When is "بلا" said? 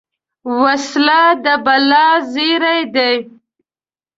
1.65-2.07